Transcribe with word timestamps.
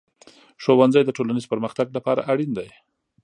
ښوونځی 0.63 1.01
د 1.05 1.09
ټولنیز 1.17 1.45
پرمختګ 1.53 1.87
لپاره 1.97 2.25
اړین 2.31 2.51
دی. 2.57 2.69